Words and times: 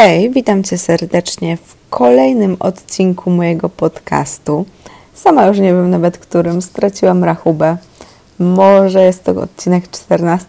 Hej, 0.00 0.30
witam 0.30 0.64
Cię 0.64 0.78
serdecznie 0.78 1.56
w 1.56 1.76
kolejnym 1.90 2.56
odcinku 2.60 3.30
mojego 3.30 3.68
podcastu. 3.68 4.64
Sama 5.14 5.46
już 5.46 5.58
nie 5.58 5.74
wiem 5.74 5.90
nawet 5.90 6.18
którym, 6.18 6.62
straciłam 6.62 7.24
rachubę. 7.24 7.76
Może 8.38 9.02
jest 9.02 9.24
to 9.24 9.32
odcinek 9.32 9.90
14, 9.90 10.46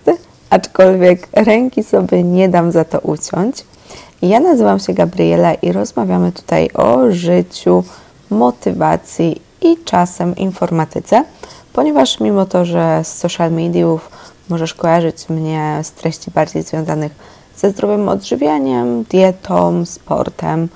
aczkolwiek 0.50 1.28
ręki 1.34 1.84
sobie 1.84 2.24
nie 2.24 2.50
dam 2.50 2.72
za 2.72 2.86
to 2.86 3.00
uciąć. 3.00 3.66
Ja 4.22 4.40
nazywam 4.40 4.80
się 4.80 4.94
Gabriela 4.94 5.54
i 5.54 5.72
rozmawiamy 5.72 6.32
tutaj 6.32 6.70
o 6.74 7.12
życiu, 7.12 7.84
motywacji 8.30 9.42
i 9.62 9.78
czasem 9.86 10.36
informatyce, 10.36 11.24
ponieważ 11.74 12.20
mimo 12.20 12.46
to, 12.46 12.66
że 12.66 13.02
z 13.04 13.14
social 13.18 13.52
mediów 13.52 14.10
możesz 14.50 14.74
kojarzyć 14.74 15.30
mnie 15.30 15.80
z 15.84 15.92
treści 15.92 16.32
bardziej 16.32 16.64
związanych 16.64 17.39
ze 17.60 17.70
zdrowym 17.70 18.10
odżywianiem, 18.10 19.04
dietą, 19.04 19.86
sportem, 19.86 20.70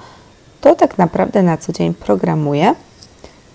to 0.62 0.76
tak 0.76 0.98
naprawdę 0.98 1.44
na 1.44 1.58
co 1.58 1.74
dzień 1.74 1.94
programuję 1.94 2.76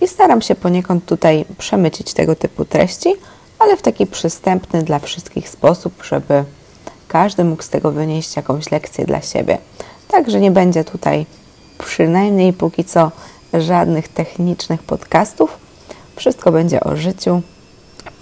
i 0.01 0.07
staram 0.07 0.41
się 0.41 0.55
poniekąd 0.55 1.05
tutaj 1.05 1.45
przemycić 1.57 2.13
tego 2.13 2.35
typu 2.35 2.65
treści, 2.65 3.15
ale 3.59 3.77
w 3.77 3.81
taki 3.81 4.07
przystępny 4.07 4.83
dla 4.83 4.99
wszystkich 4.99 5.49
sposób, 5.49 6.03
żeby 6.03 6.43
każdy 7.07 7.43
mógł 7.43 7.63
z 7.63 7.69
tego 7.69 7.91
wynieść 7.91 8.35
jakąś 8.35 8.71
lekcję 8.71 9.05
dla 9.05 9.21
siebie. 9.21 9.57
Także 10.07 10.39
nie 10.39 10.51
będzie 10.51 10.83
tutaj 10.83 11.25
przynajmniej 11.77 12.53
póki 12.53 12.83
co 12.85 13.11
żadnych 13.53 14.07
technicznych 14.07 14.83
podcastów. 14.83 15.57
Wszystko 16.15 16.51
będzie 16.51 16.79
o 16.83 16.95
życiu 16.95 17.41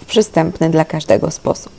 w 0.00 0.04
przystępny 0.04 0.70
dla 0.70 0.84
każdego 0.84 1.30
sposób. 1.30 1.72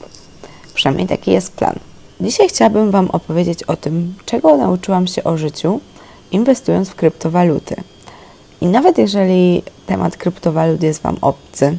Przynajmniej 0.74 1.08
taki 1.08 1.32
jest 1.32 1.52
plan. 1.52 1.89
Dzisiaj 2.22 2.50
chciałabym 2.50 2.92
Wam 2.92 3.12
opowiedzieć 3.12 3.64
o 3.64 3.76
tym, 3.76 4.16
czego 4.26 4.58
nauczyłam 4.58 5.08
się 5.08 5.24
o 5.24 5.38
życiu, 5.38 5.80
inwestując 6.32 6.90
w 6.90 6.96
kryptowaluty. 6.96 7.76
I 8.62 8.66
nawet 8.66 8.98
jeżeli 8.98 9.64
temat 9.86 10.18
kryptowalut 10.18 10.84
jest 10.84 11.02
Wam 11.02 11.18
obcy, 11.22 11.78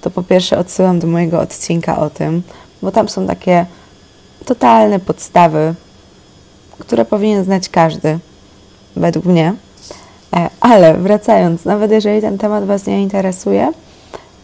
to 0.00 0.10
po 0.10 0.22
pierwsze 0.22 0.58
odsyłam 0.58 0.98
do 0.98 1.06
mojego 1.06 1.40
odcinka 1.40 1.98
o 1.98 2.10
tym, 2.10 2.42
bo 2.82 2.92
tam 2.92 3.08
są 3.08 3.26
takie 3.26 3.66
totalne 4.44 5.00
podstawy, 5.00 5.74
które 6.78 7.04
powinien 7.04 7.44
znać 7.44 7.68
każdy, 7.68 8.18
według 8.96 9.24
mnie. 9.24 9.54
E, 10.36 10.50
ale 10.60 10.94
wracając, 10.94 11.64
nawet 11.64 11.90
jeżeli 11.90 12.20
ten 12.20 12.38
temat 12.38 12.64
Was 12.64 12.86
nie 12.86 13.02
interesuje, 13.02 13.72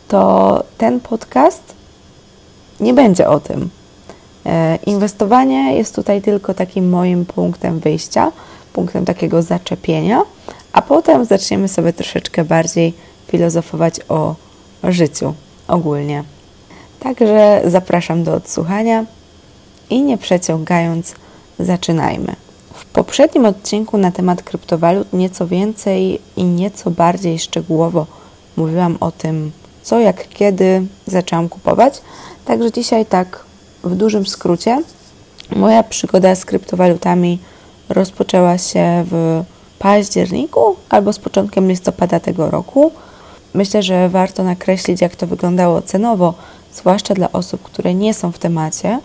to 0.08 0.62
ten 0.78 1.00
podcast 1.00 1.74
nie 2.80 2.94
będzie 2.94 3.28
o 3.28 3.40
tym. 3.40 3.70
E, 4.46 4.78
inwestowanie 4.86 5.76
jest 5.76 5.94
tutaj 5.94 6.22
tylko 6.22 6.54
takim 6.54 6.88
moim 6.88 7.26
punktem 7.26 7.78
wyjścia, 7.78 8.32
punktem 8.72 9.04
takiego 9.04 9.42
zaczepienia, 9.42 10.22
a 10.72 10.82
potem 10.82 11.24
zaczniemy 11.24 11.68
sobie 11.68 11.92
troszeczkę 11.92 12.44
bardziej 12.44 12.94
filozofować 13.26 13.94
o 14.08 14.34
życiu 14.84 15.34
ogólnie. 15.68 16.24
Także 17.00 17.62
zapraszam 17.66 18.24
do 18.24 18.34
odsłuchania 18.34 19.04
i 19.90 20.02
nie 20.02 20.18
przeciągając, 20.18 21.14
zaczynajmy. 21.58 22.36
W 22.74 22.84
poprzednim 22.84 23.46
odcinku 23.46 23.98
na 23.98 24.12
temat 24.12 24.42
kryptowalut 24.42 25.12
nieco 25.12 25.46
więcej 25.46 26.20
i 26.36 26.44
nieco 26.44 26.90
bardziej 26.90 27.38
szczegółowo 27.38 28.06
mówiłam 28.56 28.96
o 29.00 29.12
tym, 29.12 29.52
co, 29.82 30.00
jak, 30.00 30.28
kiedy 30.28 30.82
zaczęłam 31.06 31.48
kupować. 31.48 32.02
Także 32.44 32.72
dzisiaj 32.72 33.06
tak 33.06 33.44
w 33.84 33.96
dużym 33.96 34.26
skrócie, 34.26 34.82
moja 35.56 35.82
przygoda 35.82 36.34
z 36.34 36.44
kryptowalutami 36.44 37.38
rozpoczęła 37.88 38.58
się 38.58 39.04
w 39.10 39.44
październiku 39.78 40.76
albo 40.88 41.12
z 41.12 41.18
początkiem 41.18 41.68
listopada 41.68 42.20
tego 42.20 42.50
roku. 42.50 42.92
Myślę, 43.54 43.82
że 43.82 44.08
warto 44.08 44.42
nakreślić, 44.44 45.00
jak 45.00 45.16
to 45.16 45.26
wyglądało 45.26 45.82
cenowo, 45.82 46.34
zwłaszcza 46.74 47.14
dla 47.14 47.32
osób, 47.32 47.62
które 47.62 47.94
nie 47.94 48.14
są 48.14 48.32
w 48.32 48.38
temacie, 48.38 49.00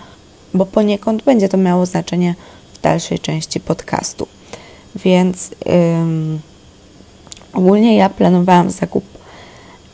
bo 0.53 0.65
poniekąd 0.65 1.23
będzie 1.23 1.49
to 1.49 1.57
miało 1.57 1.85
znaczenie 1.85 2.35
w 2.73 2.81
dalszej 2.81 3.19
części 3.19 3.59
podcastu. 3.59 4.27
Więc 4.95 5.49
ym, 6.01 6.39
ogólnie 7.53 7.95
ja 7.95 8.09
planowałam 8.09 8.69
zakup 8.69 9.03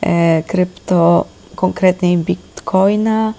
e, 0.01 0.43
krypto, 0.43 1.25
konkretniej 1.55 2.17
bitcoina, 2.17 3.33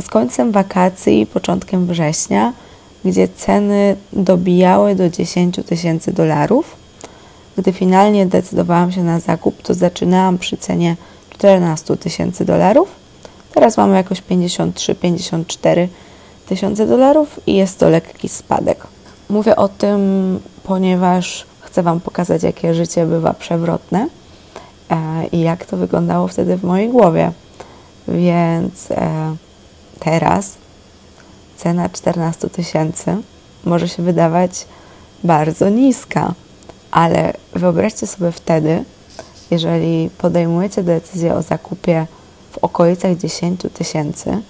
z 0.00 0.08
końcem 0.08 0.52
wakacji 0.52 1.20
i 1.20 1.26
początkiem 1.26 1.86
września, 1.86 2.52
gdzie 3.04 3.28
ceny 3.28 3.96
dobijały 4.12 4.94
do 4.94 5.08
10 5.08 5.56
tysięcy 5.66 6.12
dolarów. 6.12 6.76
Gdy 7.56 7.72
finalnie 7.72 8.26
decydowałam 8.26 8.92
się 8.92 9.04
na 9.04 9.20
zakup, 9.20 9.62
to 9.62 9.74
zaczynałam 9.74 10.38
przy 10.38 10.56
cenie 10.56 10.96
14 11.30 11.96
tysięcy 11.96 12.44
dolarów. 12.44 12.88
Teraz 13.54 13.76
mamy 13.76 13.94
jakoś 13.94 14.22
53-54 14.22 15.88
tysiące 16.46 16.86
dolarów 16.86 17.40
i 17.46 17.54
jest 17.54 17.78
to 17.78 17.90
lekki 17.90 18.28
spadek. 18.28 18.86
Mówię 19.28 19.56
o 19.56 19.68
tym, 19.68 20.40
ponieważ 20.64 21.46
chcę 21.60 21.82
Wam 21.82 22.00
pokazać, 22.00 22.42
jakie 22.42 22.74
życie 22.74 23.06
bywa 23.06 23.34
przewrotne 23.34 24.08
e, 24.90 25.26
i 25.32 25.40
jak 25.40 25.66
to 25.66 25.76
wyglądało 25.76 26.28
wtedy 26.28 26.56
w 26.56 26.64
mojej 26.64 26.88
głowie. 26.88 27.32
Więc 28.08 28.90
e, 28.90 29.36
teraz 30.04 30.54
cena 31.56 31.88
14 31.88 32.50
tysięcy 32.50 33.16
może 33.64 33.88
się 33.88 34.02
wydawać 34.02 34.66
bardzo 35.24 35.68
niska, 35.68 36.34
ale 36.90 37.32
wyobraźcie 37.52 38.06
sobie 38.06 38.32
wtedy, 38.32 38.84
jeżeli 39.50 40.10
podejmujecie 40.18 40.82
decyzję 40.82 41.34
o 41.34 41.42
zakupie 41.42 42.06
w 42.50 42.58
okolicach 42.58 43.16
10 43.16 43.60
tysięcy, 43.74 44.42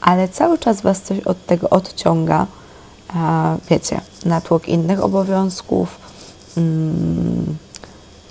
ale 0.00 0.28
cały 0.28 0.58
czas 0.58 0.80
Was 0.80 1.02
coś 1.02 1.20
od 1.20 1.46
tego 1.46 1.70
odciąga, 1.70 2.46
wiecie, 3.70 4.00
natłok 4.24 4.68
innych 4.68 5.04
obowiązków, 5.04 5.98
mm, 6.56 7.56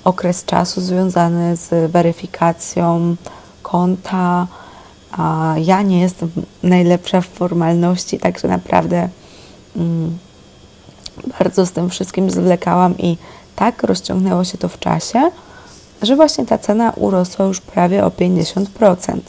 okres 0.04 0.46
czasu 0.46 0.82
związany 0.82 1.56
z 1.56 1.92
weryfikacją 1.92 3.16
konta, 3.64 4.48
a 5.12 5.56
ja 5.58 5.82
nie 5.82 6.02
jestem 6.02 6.32
najlepsza 6.64 7.22
w 7.22 7.28
formalności, 7.28 8.20
także 8.20 8.48
naprawdę 8.48 9.10
mm, 9.76 10.18
bardzo 11.40 11.66
z 11.66 11.72
tym 11.72 11.90
wszystkim 11.90 12.30
zwlekałam 12.30 12.98
i 12.98 13.18
tak 13.56 13.84
rozciągnęło 13.84 14.44
się 14.44 14.58
to 14.58 14.70
w 14.70 14.80
czasie, 14.80 15.32
że 16.02 16.16
właśnie 16.16 16.46
ta 16.46 16.58
cena 16.58 16.94
urosła 16.96 17.46
już 17.46 17.62
prawie 17.62 18.06
o 18.06 18.10
50%. 18.10 19.20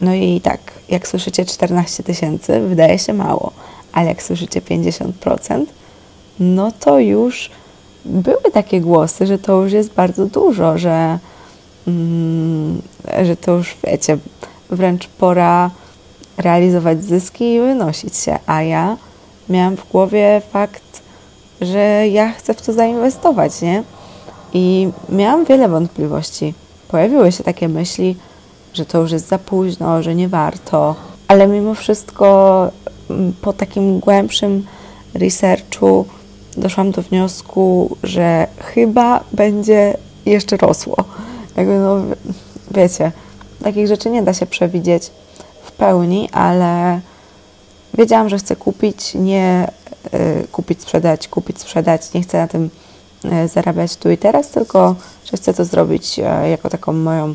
No 0.00 0.14
i 0.14 0.40
tak, 0.40 0.60
jak 0.88 1.08
słyszycie 1.08 1.44
14 1.44 2.02
tysięcy, 2.02 2.60
wydaje 2.60 2.98
się 2.98 3.12
mało, 3.12 3.52
ale 3.92 4.08
jak 4.08 4.22
słyszycie 4.22 4.60
50%, 4.60 5.64
no 6.40 6.72
to 6.80 6.98
już 6.98 7.50
były 8.04 8.50
takie 8.52 8.80
głosy, 8.80 9.26
że 9.26 9.38
to 9.38 9.62
już 9.62 9.72
jest 9.72 9.92
bardzo 9.92 10.26
dużo, 10.26 10.78
że 10.78 11.18
że 13.24 13.36
to 13.36 13.52
już 13.52 13.76
wiecie, 13.84 14.18
wręcz 14.70 15.08
pora 15.08 15.70
realizować 16.38 17.04
zyski 17.04 17.54
i 17.54 17.60
wynosić 17.60 18.16
się. 18.16 18.38
A 18.46 18.62
ja 18.62 18.96
miałam 19.48 19.76
w 19.76 19.88
głowie 19.88 20.42
fakt, 20.52 21.02
że 21.60 22.08
ja 22.08 22.32
chcę 22.32 22.54
w 22.54 22.62
to 22.62 22.72
zainwestować, 22.72 23.62
nie? 23.62 23.82
I 24.52 24.88
miałam 25.08 25.44
wiele 25.44 25.68
wątpliwości. 25.68 26.54
Pojawiły 26.88 27.32
się 27.32 27.44
takie 27.44 27.68
myśli, 27.68 28.16
że 28.74 28.86
to 28.86 29.00
już 29.00 29.12
jest 29.12 29.28
za 29.28 29.38
późno, 29.38 30.02
że 30.02 30.14
nie 30.14 30.28
warto, 30.28 30.94
ale 31.28 31.46
mimo 31.46 31.74
wszystko 31.74 32.70
mm, 33.10 33.32
po 33.42 33.52
takim 33.52 33.98
głębszym 33.98 34.66
researchu 35.14 36.04
doszłam 36.56 36.90
do 36.90 37.02
wniosku, 37.02 37.96
że 38.02 38.46
chyba 38.58 39.24
będzie 39.32 39.96
jeszcze 40.26 40.56
rosło 40.56 40.96
jakby 41.56 41.78
no, 41.78 41.96
wiecie, 42.70 43.12
takich 43.62 43.86
rzeczy 43.86 44.10
nie 44.10 44.22
da 44.22 44.34
się 44.34 44.46
przewidzieć 44.46 45.10
w 45.62 45.72
pełni, 45.72 46.28
ale 46.32 47.00
wiedziałam, 47.94 48.28
że 48.28 48.38
chcę 48.38 48.56
kupić, 48.56 49.14
nie 49.14 49.70
y, 50.14 50.48
kupić, 50.52 50.82
sprzedać, 50.82 51.28
kupić, 51.28 51.60
sprzedać, 51.60 52.12
nie 52.12 52.22
chcę 52.22 52.38
na 52.38 52.48
tym 52.48 52.70
y, 53.24 53.48
zarabiać 53.48 53.96
tu 53.96 54.10
i 54.10 54.18
teraz, 54.18 54.48
tylko 54.48 54.94
że 55.24 55.36
chcę 55.36 55.54
to 55.54 55.64
zrobić 55.64 56.18
y, 56.18 56.48
jako 56.48 56.70
taką 56.70 56.92
moją 56.92 57.34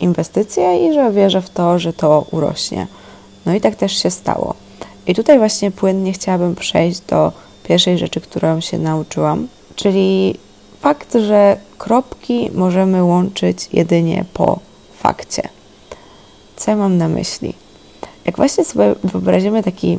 inwestycję 0.00 0.88
i 0.88 0.94
że 0.94 1.12
wierzę 1.12 1.42
w 1.42 1.50
to, 1.50 1.78
że 1.78 1.92
to 1.92 2.26
urośnie. 2.30 2.86
No 3.46 3.54
i 3.54 3.60
tak 3.60 3.76
też 3.76 4.02
się 4.02 4.10
stało. 4.10 4.54
I 5.06 5.14
tutaj 5.14 5.38
właśnie 5.38 5.70
płynnie 5.70 6.12
chciałabym 6.12 6.54
przejść 6.54 7.00
do 7.00 7.32
pierwszej 7.62 7.98
rzeczy, 7.98 8.20
którą 8.20 8.60
się 8.60 8.78
nauczyłam, 8.78 9.48
czyli 9.76 10.38
fakt, 10.84 11.12
że 11.12 11.56
kropki 11.78 12.50
możemy 12.54 13.04
łączyć 13.04 13.68
jedynie 13.72 14.24
po 14.34 14.58
fakcie. 14.96 15.48
Co 16.56 16.70
ja 16.70 16.76
mam 16.76 16.96
na 16.96 17.08
myśli? 17.08 17.54
Jak 18.24 18.36
właśnie 18.36 18.64
sobie 18.64 18.94
wyobrazimy 19.04 19.62
taki 19.62 19.98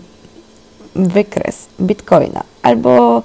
wykres 0.95 1.65
bitcoina 1.81 2.43
albo 2.61 3.23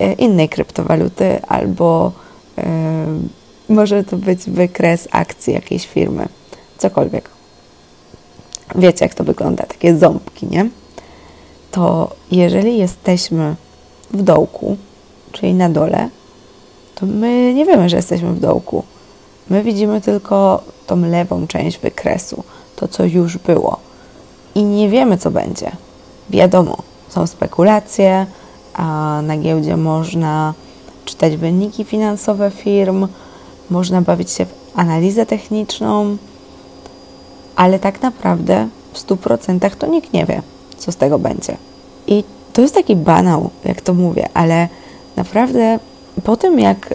e, 0.00 0.12
innej 0.12 0.48
kryptowaluty, 0.48 1.42
albo 1.42 2.12
e, 2.58 2.64
może 3.68 4.04
to 4.04 4.16
być 4.16 4.50
wykres 4.50 5.08
akcji 5.10 5.54
jakiejś 5.54 5.86
firmy, 5.86 6.28
cokolwiek. 6.78 7.30
Wiecie, 8.74 9.04
jak 9.04 9.14
to 9.14 9.24
wygląda, 9.24 9.64
takie 9.66 9.96
ząbki, 9.96 10.46
nie? 10.46 10.68
To 11.70 12.10
jeżeli 12.30 12.78
jesteśmy 12.78 13.54
w 14.10 14.22
dołku, 14.22 14.76
czyli 15.32 15.54
na 15.54 15.68
dole, 15.68 16.08
to 17.00 17.06
my 17.06 17.54
nie 17.54 17.66
wiemy, 17.66 17.88
że 17.88 17.96
jesteśmy 17.96 18.32
w 18.32 18.40
dołku. 18.40 18.82
My 19.50 19.62
widzimy 19.62 20.00
tylko 20.00 20.62
tą 20.86 21.00
lewą 21.00 21.46
część 21.46 21.78
wykresu, 21.78 22.44
to 22.76 22.88
co 22.88 23.04
już 23.04 23.38
było. 23.38 23.76
I 24.54 24.64
nie 24.64 24.88
wiemy, 24.88 25.18
co 25.18 25.30
będzie. 25.30 25.70
Wiadomo, 26.30 26.76
są 27.08 27.26
spekulacje, 27.26 28.26
a 28.74 29.20
na 29.22 29.36
giełdzie 29.36 29.76
można 29.76 30.54
czytać 31.04 31.36
wyniki 31.36 31.84
finansowe 31.84 32.50
firm, 32.50 33.08
można 33.70 34.02
bawić 34.02 34.30
się 34.30 34.46
w 34.46 34.54
analizę 34.74 35.26
techniczną, 35.26 36.16
ale 37.56 37.78
tak 37.78 38.02
naprawdę 38.02 38.68
w 38.92 39.06
100% 39.06 39.76
to 39.76 39.86
nikt 39.86 40.12
nie 40.12 40.26
wie, 40.26 40.42
co 40.78 40.92
z 40.92 40.96
tego 40.96 41.18
będzie. 41.18 41.56
I 42.06 42.24
to 42.52 42.62
jest 42.62 42.74
taki 42.74 42.96
banał, 42.96 43.50
jak 43.64 43.80
to 43.80 43.94
mówię, 43.94 44.28
ale 44.34 44.68
naprawdę 45.16 45.78
po 46.26 46.36
tym, 46.36 46.60
jak 46.60 46.94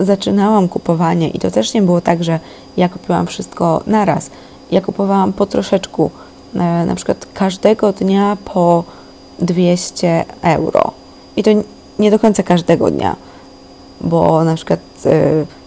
zaczynałam 0.00 0.68
kupowanie, 0.68 1.28
i 1.28 1.38
to 1.38 1.50
też 1.50 1.74
nie 1.74 1.82
było 1.82 2.00
tak, 2.00 2.24
że 2.24 2.40
ja 2.76 2.88
kupiłam 2.88 3.26
wszystko 3.26 3.82
naraz, 3.86 4.30
ja 4.70 4.80
kupowałam 4.80 5.32
po 5.32 5.46
troszeczku, 5.46 6.10
e, 6.54 6.58
na 6.86 6.94
przykład 6.94 7.26
każdego 7.34 7.92
dnia 7.92 8.36
po 8.44 8.84
200 9.38 10.24
euro. 10.42 10.92
I 11.36 11.42
to 11.42 11.50
nie 11.98 12.10
do 12.10 12.18
końca 12.18 12.42
każdego 12.42 12.90
dnia, 12.90 13.16
bo 14.00 14.44
na 14.44 14.54
przykład 14.54 14.80
e, 15.06 15.10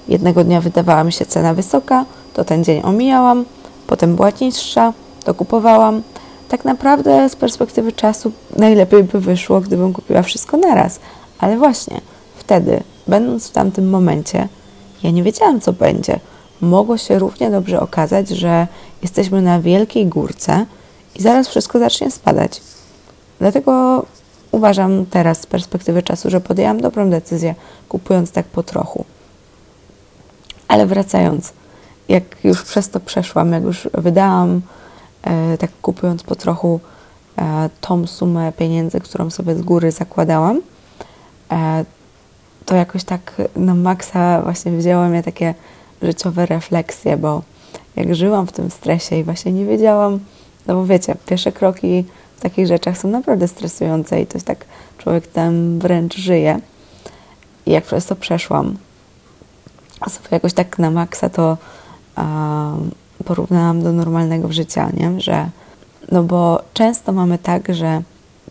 jednego 0.08 0.44
dnia 0.44 0.62
wydawała 0.62 1.04
mi 1.04 1.14
się 1.14 1.26
cena 1.26 1.54
wysoka, 1.54 2.06
to 2.34 2.44
ten 2.44 2.64
dzień 2.64 2.82
omijałam, 2.84 3.46
potem 3.88 4.16
była 4.16 4.30
niższa, 4.42 4.94
to 5.24 5.34
kupowałam. 5.34 6.02
Tak 6.50 6.66
naprawdę 6.66 7.30
z 7.30 7.36
perspektywy 7.36 7.92
czasu 7.92 8.32
najlepiej 8.56 9.04
by 9.04 9.20
wyszło, 9.20 9.62
gdybym 9.62 9.94
kupiła 9.94 10.22
wszystko 10.22 10.58
naraz. 10.58 11.00
Ale 11.40 11.58
właśnie 11.58 12.02
wtedy, 12.38 12.84
będąc 13.08 13.48
w 13.48 13.52
tamtym 13.52 13.90
momencie, 13.90 14.48
ja 15.04 15.12
nie 15.12 15.24
wiedziałam, 15.24 15.62
co 15.62 15.74
będzie. 15.74 16.20
Mogło 16.62 16.98
się 16.98 17.20
równie 17.20 17.52
dobrze 17.52 17.80
okazać, 17.80 18.30
że 18.30 18.68
jesteśmy 19.02 19.42
na 19.42 19.62
wielkiej 19.62 20.06
górce 20.06 20.66
i 21.16 21.22
zaraz 21.22 21.48
wszystko 21.48 21.80
zacznie 21.80 22.12
spadać. 22.12 22.62
Dlatego 23.40 24.06
uważam 24.52 25.06
teraz 25.06 25.42
z 25.42 25.46
perspektywy 25.46 26.04
czasu, 26.04 26.30
że 26.30 26.42
podjęłam 26.42 26.82
dobrą 26.82 27.10
decyzję, 27.10 27.56
kupując 27.90 28.32
tak 28.32 28.46
po 28.46 28.64
trochu. 28.64 29.06
Ale 30.68 30.86
wracając, 30.86 31.54
jak 32.10 32.24
już 32.44 32.64
przez 32.64 32.90
to 32.90 33.00
przeszłam, 33.00 33.52
jak 33.52 33.64
już 33.64 33.90
wydałam, 33.94 34.62
e, 35.24 35.58
tak 35.58 35.72
kupując 35.82 36.24
po 36.24 36.36
trochu 36.36 36.80
e, 37.38 37.70
tą 37.82 38.08
sumę 38.08 38.52
pieniędzy, 38.52 39.00
którą 39.00 39.30
sobie 39.30 39.56
z 39.56 39.62
góry 39.62 39.92
zakładałam, 39.92 40.62
e, 41.52 41.86
to 42.68 42.76
jakoś 42.76 43.04
tak 43.04 43.36
na 43.56 43.76
maksa 43.76 44.42
właśnie 44.42 44.72
wzięła 44.72 45.10
mnie 45.10 45.24
takie 45.24 45.54
życiowe 46.02 46.46
refleksje, 46.46 47.18
bo 47.18 47.42
jak 47.96 48.16
żyłam 48.16 48.48
w 48.48 48.52
tym 48.52 48.72
stresie 48.72 49.16
i 49.16 49.24
właśnie 49.24 49.52
nie 49.52 49.66
wiedziałam, 49.66 50.20
no 50.68 50.74
bo 50.74 50.86
wiecie, 50.86 51.16
pierwsze 51.26 51.52
kroki 51.52 52.06
w 52.38 52.42
takich 52.42 52.68
rzeczach 52.68 52.98
są 52.98 53.08
naprawdę 53.08 53.48
stresujące 53.48 54.22
i 54.22 54.26
to 54.26 54.38
jest 54.38 54.48
tak, 54.48 54.66
człowiek 54.98 55.28
tam 55.28 55.80
wręcz 55.80 56.18
żyje. 56.18 56.60
I 57.66 57.72
jak 57.72 57.84
przez 57.84 58.06
to 58.06 58.16
przeszłam, 58.16 58.78
sobie 60.10 60.28
jakoś 60.32 60.54
tak 60.54 60.80
na 60.80 60.92
maksa 60.92 61.30
to 61.30 61.58
um, 62.18 62.92
porównałam 63.26 63.84
do 63.84 63.94
normalnego 63.94 64.54
życia, 64.54 64.90
nie? 64.94 65.22
Że, 65.22 65.50
no 66.12 66.24
bo 66.24 66.62
często 66.74 67.12
mamy 67.12 67.38
tak, 67.38 67.76
że 67.76 68.02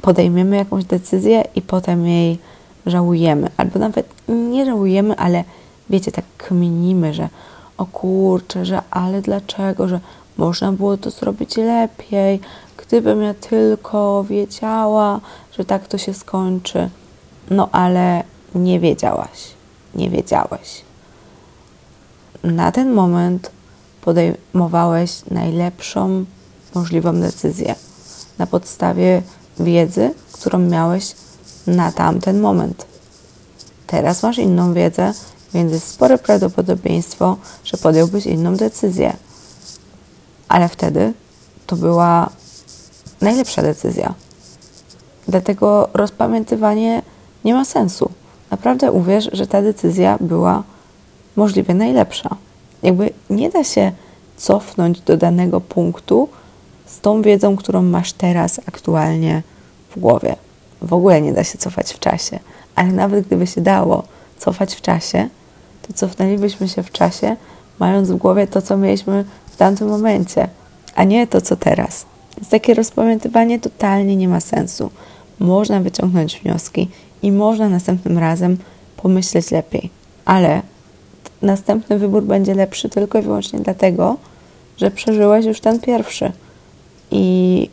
podejmiemy 0.00 0.56
jakąś 0.56 0.84
decyzję 0.84 1.44
i 1.54 1.62
potem 1.62 2.06
jej 2.06 2.38
żałujemy, 2.86 3.50
albo 3.56 3.78
nawet 3.78 4.08
nie 4.28 4.66
żałujemy, 4.66 5.16
ale 5.16 5.44
wiecie, 5.90 6.12
tak 6.12 6.24
kminimy, 6.38 7.14
że 7.14 7.28
o 7.78 7.86
kurczę, 7.86 8.64
że 8.64 8.82
ale 8.90 9.22
dlaczego, 9.22 9.88
że 9.88 10.00
można 10.36 10.72
było 10.72 10.96
to 10.96 11.10
zrobić 11.10 11.56
lepiej, 11.56 12.40
gdybym 12.76 13.22
ja 13.22 13.34
tylko 13.34 14.24
wiedziała, 14.24 15.20
że 15.58 15.64
tak 15.64 15.88
to 15.88 15.98
się 15.98 16.14
skończy. 16.14 16.90
No 17.50 17.68
ale 17.72 18.22
nie 18.54 18.80
wiedziałaś, 18.80 19.50
nie 19.94 20.10
wiedziałeś. 20.10 20.82
Na 22.44 22.72
ten 22.72 22.92
moment 22.92 23.50
podejmowałeś 24.00 25.22
najlepszą 25.30 26.24
możliwą 26.74 27.20
decyzję 27.20 27.74
na 28.38 28.46
podstawie 28.46 29.22
wiedzy, 29.60 30.14
którą 30.32 30.58
miałeś 30.58 31.14
na 31.66 31.92
tamten 31.92 32.40
moment. 32.40 32.86
Teraz 33.86 34.22
masz 34.22 34.38
inną 34.38 34.74
wiedzę, 34.74 35.12
więc 35.54 35.72
jest 35.72 35.88
spore 35.88 36.18
prawdopodobieństwo, 36.18 37.36
że 37.64 37.76
podjąłbyś 37.76 38.26
inną 38.26 38.56
decyzję. 38.56 39.16
Ale 40.48 40.68
wtedy 40.68 41.12
to 41.66 41.76
była 41.76 42.30
najlepsza 43.20 43.62
decyzja. 43.62 44.14
Dlatego 45.28 45.88
rozpamiętywanie 45.94 47.02
nie 47.44 47.54
ma 47.54 47.64
sensu. 47.64 48.10
Naprawdę 48.50 48.92
uwierz, 48.92 49.28
że 49.32 49.46
ta 49.46 49.62
decyzja 49.62 50.18
była 50.20 50.62
możliwie 51.36 51.74
najlepsza. 51.74 52.36
Jakby 52.82 53.10
nie 53.30 53.50
da 53.50 53.64
się 53.64 53.92
cofnąć 54.36 55.00
do 55.00 55.16
danego 55.16 55.60
punktu 55.60 56.28
z 56.86 57.00
tą 57.00 57.22
wiedzą, 57.22 57.56
którą 57.56 57.82
masz 57.82 58.12
teraz 58.12 58.60
aktualnie 58.66 59.42
w 59.90 60.00
głowie. 60.00 60.36
W 60.82 60.92
ogóle 60.92 61.22
nie 61.22 61.32
da 61.32 61.44
się 61.44 61.58
cofać 61.58 61.92
w 61.92 61.98
czasie, 61.98 62.38
ale 62.74 62.92
nawet 62.92 63.26
gdyby 63.26 63.46
się 63.46 63.60
dało 63.60 64.02
cofać 64.38 64.74
w 64.74 64.80
czasie, 64.80 65.28
to 65.88 65.92
cofnęlibyśmy 65.92 66.68
się 66.68 66.82
w 66.82 66.90
czasie, 66.90 67.36
mając 67.78 68.10
w 68.10 68.16
głowie 68.16 68.46
to, 68.46 68.62
co 68.62 68.76
mieliśmy 68.76 69.24
w 69.46 69.56
tamtym 69.56 69.88
momencie, 69.88 70.48
a 70.94 71.04
nie 71.04 71.26
to, 71.26 71.40
co 71.40 71.56
teraz. 71.56 72.06
Więc 72.36 72.48
takie 72.48 72.74
rozpamiętywanie 72.74 73.60
totalnie 73.60 74.16
nie 74.16 74.28
ma 74.28 74.40
sensu. 74.40 74.90
Można 75.38 75.80
wyciągnąć 75.80 76.40
wnioski 76.40 76.88
i 77.22 77.32
można 77.32 77.68
następnym 77.68 78.18
razem 78.18 78.56
pomyśleć 78.96 79.50
lepiej, 79.50 79.90
ale 80.24 80.62
następny 81.42 81.98
wybór 81.98 82.22
będzie 82.22 82.54
lepszy 82.54 82.88
tylko 82.88 83.18
i 83.18 83.22
wyłącznie 83.22 83.58
dlatego, 83.58 84.16
że 84.76 84.90
przeżyłeś 84.90 85.46
już 85.46 85.60
ten 85.60 85.80
pierwszy 85.80 86.32
i 87.10 87.68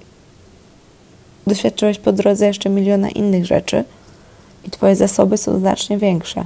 doświadczyłeś 1.47 1.99
po 1.99 2.11
drodze 2.11 2.47
jeszcze 2.47 2.69
miliona 2.69 3.09
innych 3.09 3.45
rzeczy 3.45 3.83
i 4.65 4.69
Twoje 4.69 4.95
zasoby 4.95 5.37
są 5.37 5.59
znacznie 5.59 5.97
większe. 5.97 6.45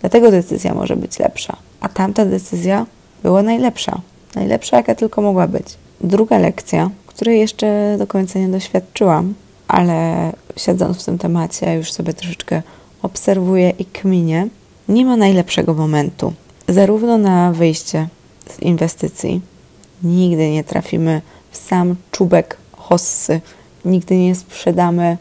Dlatego 0.00 0.30
decyzja 0.30 0.74
może 0.74 0.96
być 0.96 1.18
lepsza. 1.18 1.56
A 1.80 1.88
tamta 1.88 2.24
decyzja 2.24 2.86
była 3.22 3.42
najlepsza. 3.42 4.00
Najlepsza, 4.34 4.76
jaka 4.76 4.94
tylko 4.94 5.22
mogła 5.22 5.46
być. 5.46 5.66
Druga 6.00 6.38
lekcja, 6.38 6.90
której 7.06 7.40
jeszcze 7.40 7.96
do 7.98 8.06
końca 8.06 8.38
nie 8.38 8.48
doświadczyłam, 8.48 9.34
ale 9.68 10.32
siedząc 10.56 11.02
w 11.02 11.04
tym 11.04 11.18
temacie, 11.18 11.74
już 11.74 11.92
sobie 11.92 12.14
troszeczkę 12.14 12.62
obserwuję 13.02 13.70
i 13.70 13.84
kminię, 13.84 14.48
nie 14.88 15.04
ma 15.04 15.16
najlepszego 15.16 15.74
momentu. 15.74 16.32
Zarówno 16.68 17.18
na 17.18 17.52
wyjście 17.52 18.08
z 18.50 18.60
inwestycji, 18.60 19.40
nigdy 20.02 20.50
nie 20.50 20.64
trafimy 20.64 21.22
w 21.50 21.56
sam 21.56 21.96
czubek 22.10 22.56
hossy, 22.76 23.40
nigdy 23.84 24.16
nie 24.16 24.34
sprzedamy 24.34 25.18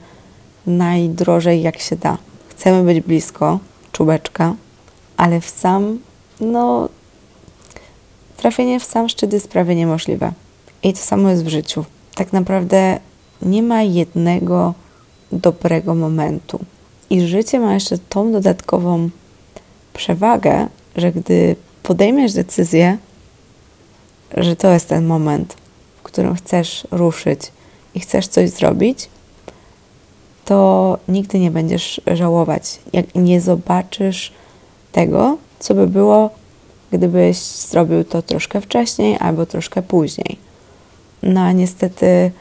najdrożej 0.68 1.62
jak 1.62 1.80
się 1.80 1.96
da. 1.96 2.18
Chcemy 2.50 2.84
być 2.84 3.06
blisko 3.06 3.60
czubeczka, 3.92 4.56
ale 5.18 5.42
w 5.42 5.50
sam, 5.50 6.00
no, 6.40 6.90
trafienie 8.38 8.80
w 8.80 8.84
sam 8.84 9.10
szczyt 9.10 9.34
jest 9.34 9.48
prawie 9.48 9.76
niemożliwe. 9.76 10.32
I 10.84 10.94
to 10.94 11.00
samo 11.00 11.30
jest 11.30 11.44
w 11.44 11.48
życiu. 11.48 11.86
Tak 12.16 12.34
naprawdę 12.34 13.00
nie 13.42 13.64
ma 13.64 13.82
jednego 13.82 14.74
dobrego 15.32 15.96
momentu. 15.96 16.60
I 17.10 17.22
życie 17.22 17.60
ma 17.60 17.74
jeszcze 17.74 17.98
tą 17.98 18.32
dodatkową 18.32 19.10
przewagę, 19.94 20.68
że 20.96 21.12
gdy 21.12 21.56
podejmiesz 21.84 22.34
decyzję, 22.34 22.98
że 24.38 24.56
to 24.56 24.72
jest 24.74 24.90
ten 24.90 25.06
moment, 25.06 25.56
w 26.00 26.04
którym 26.04 26.36
chcesz 26.36 26.88
ruszyć 26.92 27.42
i 27.96 28.00
chcesz 28.00 28.28
coś 28.28 28.50
zrobić, 28.50 29.10
to 30.46 30.98
nigdy 31.08 31.40
nie 31.40 31.52
będziesz 31.52 32.02
żałować, 32.14 32.80
jak 32.94 33.16
nie 33.16 33.42
zobaczysz 33.42 34.32
tego, 34.92 35.38
co 35.60 35.74
by 35.74 35.88
było, 35.88 36.30
gdybyś 36.92 37.38
zrobił 37.38 38.04
to 38.04 38.22
troszkę 38.22 38.62
wcześniej 38.62 39.18
albo 39.20 39.46
troszkę 39.46 39.82
później. 39.82 40.38
No 41.24 41.42
a 41.42 41.52
niestety 41.52 42.32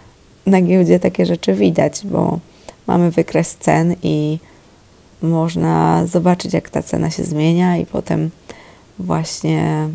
na 0.47 0.63
giełdzie 0.63 1.01
takie 1.01 1.27
rzeczy 1.27 1.55
widać, 1.55 2.01
bo 2.05 2.39
mamy 2.87 3.11
wykres 3.11 3.57
cen 3.57 3.97
i 4.03 4.39
można 5.23 6.07
zobaczyć, 6.07 6.53
jak 6.53 6.71
ta 6.71 6.83
cena 6.83 7.11
się 7.11 7.25
zmienia, 7.25 7.77
i 7.77 7.87
potem 7.87 8.31
właśnie 8.99 9.89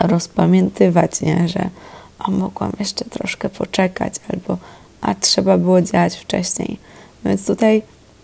rozpamiętywać, 0.00 1.20
nie? 1.20 1.48
że 1.48 1.70
a 2.18 2.30
mogłam 2.30 2.72
jeszcze 2.78 3.04
troszkę 3.04 3.48
poczekać, 3.48 4.14
albo 4.32 4.58
a 5.06 5.14
trzeba 5.14 5.58
było 5.58 5.82
działać 5.82 6.16
wcześniej. 6.16 6.78
Więc 7.24 7.46
tutaj 7.46 7.82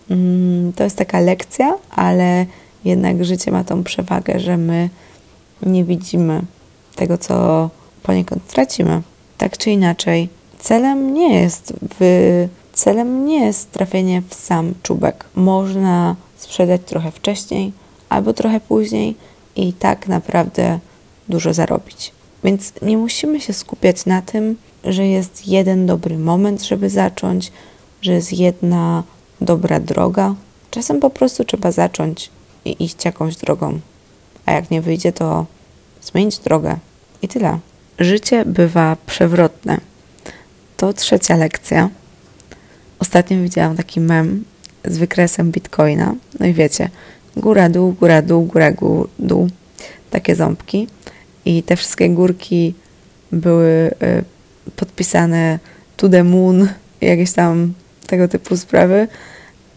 mm, 0.09 0.73
to 0.73 0.83
jest 0.83 0.97
taka 0.97 1.19
lekcja, 1.19 1.73
ale 1.91 2.45
jednak 2.85 3.25
życie 3.25 3.51
ma 3.51 3.63
tą 3.63 3.83
przewagę, 3.83 4.39
że 4.39 4.57
my 4.57 4.89
nie 5.61 5.83
widzimy 5.83 6.41
tego, 6.95 7.17
co 7.17 7.69
poniekąd 8.03 8.47
tracimy. 8.47 9.01
Tak 9.37 9.57
czy 9.57 9.71
inaczej, 9.71 10.29
celem 10.59 11.13
nie 11.13 11.41
jest 11.41 11.73
celem 12.73 13.25
nie 13.25 13.45
jest 13.45 13.71
trafienie 13.71 14.21
w 14.29 14.33
sam 14.33 14.73
czubek. 14.83 15.25
Można 15.35 16.15
sprzedać 16.37 16.81
trochę 16.85 17.11
wcześniej 17.11 17.71
albo 18.09 18.33
trochę 18.33 18.59
później 18.59 19.15
i 19.55 19.73
tak 19.73 20.07
naprawdę 20.07 20.79
dużo 21.29 21.53
zarobić. 21.53 22.11
Więc 22.43 22.73
nie 22.81 22.97
musimy 22.97 23.41
się 23.41 23.53
skupiać 23.53 24.05
na 24.05 24.21
tym, 24.21 24.55
że 24.83 25.07
jest 25.07 25.47
jeden 25.47 25.85
dobry 25.85 26.17
moment, 26.17 26.63
żeby 26.63 26.89
zacząć, 26.89 27.51
że 28.01 28.11
jest 28.11 28.33
jedna 28.33 29.03
dobra 29.41 29.79
droga. 29.79 30.35
Czasem 30.71 30.99
po 30.99 31.09
prostu 31.09 31.43
trzeba 31.43 31.71
zacząć 31.71 32.29
i 32.65 32.83
iść 32.83 33.05
jakąś 33.05 33.35
drogą. 33.35 33.79
A 34.45 34.51
jak 34.51 34.71
nie 34.71 34.81
wyjdzie, 34.81 35.11
to 35.11 35.45
zmienić 36.01 36.37
drogę. 36.37 36.77
I 37.21 37.27
tyle. 37.27 37.59
Życie 37.99 38.45
bywa 38.45 38.97
przewrotne. 39.05 39.77
To 40.77 40.93
trzecia 40.93 41.35
lekcja. 41.35 41.89
Ostatnio 42.99 43.37
widziałam 43.37 43.77
taki 43.77 43.99
mem 43.99 44.43
z 44.85 44.97
wykresem 44.97 45.51
bitcoina. 45.51 46.15
No 46.39 46.45
i 46.45 46.53
wiecie, 46.53 46.89
góra, 47.37 47.69
dół, 47.69 47.93
góra, 47.93 48.21
dół, 48.21 48.43
góra, 48.45 48.71
dół. 49.19 49.49
Takie 50.09 50.35
ząbki. 50.35 50.87
I 51.45 51.63
te 51.63 51.75
wszystkie 51.75 52.09
górki 52.09 52.73
były 53.31 53.91
y, 54.03 54.23
podpisane 54.75 55.59
to 55.97 56.09
the 56.09 56.23
moon, 56.23 56.67
jakieś 57.01 57.31
tam 57.31 57.73
tego 58.07 58.27
typu 58.27 58.57
sprawy, 58.57 59.07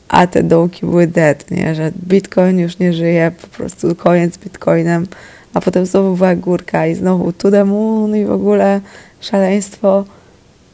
a 0.08 0.26
te 0.26 0.42
dołki 0.42 0.86
były 0.86 1.06
dead, 1.06 1.50
nie? 1.50 1.74
że 1.74 1.92
bitcoin 2.08 2.58
już 2.58 2.78
nie 2.78 2.92
żyje, 2.92 3.32
po 3.40 3.46
prostu 3.46 3.94
koniec 3.94 4.34
z 4.34 4.38
bitcoinem, 4.38 5.06
a 5.54 5.60
potem 5.60 5.86
znowu 5.86 6.16
była 6.16 6.34
górka 6.34 6.86
i 6.86 6.94
znowu 6.94 7.32
to 7.32 7.50
the 7.50 7.64
moon 7.64 8.16
i 8.16 8.24
w 8.24 8.30
ogóle 8.30 8.80
szaleństwo 9.20 10.04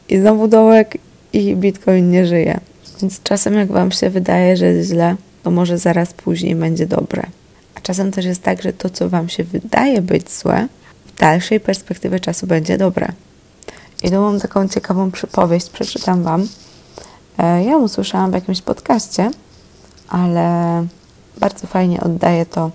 i 0.09 0.17
znowu 0.17 0.47
dołek 0.47 0.97
i 1.33 1.55
bitcoin 1.55 2.09
nie 2.09 2.25
żyje. 2.25 2.59
Więc 3.01 3.23
czasem 3.23 3.53
jak 3.53 3.67
wam 3.67 3.91
się 3.91 4.09
wydaje, 4.09 4.57
że 4.57 4.65
jest 4.65 4.89
źle, 4.89 5.15
to 5.43 5.51
może 5.51 5.77
zaraz 5.77 6.13
później 6.13 6.55
będzie 6.55 6.85
dobre. 6.85 7.23
A 7.75 7.81
czasem 7.81 8.11
też 8.11 8.25
jest 8.25 8.43
tak, 8.43 8.61
że 8.61 8.73
to, 8.73 8.89
co 8.89 9.09
wam 9.09 9.29
się 9.29 9.43
wydaje 9.43 10.01
być 10.01 10.31
złe, 10.31 10.67
w 11.05 11.19
dalszej 11.19 11.59
perspektywie 11.59 12.19
czasu 12.19 12.47
będzie 12.47 12.77
dobre. 12.77 13.07
I 14.03 14.09
tu 14.09 14.21
mam 14.21 14.39
taką 14.39 14.67
ciekawą 14.67 15.11
przypowieść, 15.11 15.69
przeczytam 15.69 16.23
wam. 16.23 16.47
E, 17.37 17.63
ja 17.63 17.71
ją 17.71 17.81
usłyszałam 17.81 18.31
w 18.31 18.33
jakimś 18.33 18.61
podcaście, 18.61 19.31
ale 20.09 20.85
bardzo 21.37 21.67
fajnie 21.67 22.01
oddaje 22.01 22.45
to, 22.45 22.71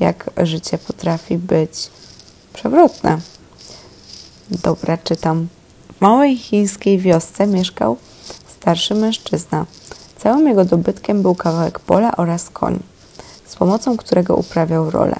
jak 0.00 0.30
życie 0.36 0.78
potrafi 0.78 1.38
być 1.38 1.90
przewrotne. 2.52 3.18
Dobra, 4.50 4.98
czytam. 4.98 5.48
W 5.98 6.00
małej 6.00 6.36
chińskiej 6.36 6.98
wiosce 6.98 7.46
mieszkał 7.46 7.96
starszy 8.64 8.94
mężczyzna. 8.94 9.66
Całym 10.18 10.48
jego 10.48 10.64
dobytkiem 10.64 11.22
był 11.22 11.34
kawałek 11.34 11.78
pola 11.78 12.16
oraz 12.16 12.50
koń, 12.50 12.78
z 13.46 13.56
pomocą 13.56 13.96
którego 13.96 14.36
uprawiał 14.36 14.90
rolę. 14.90 15.16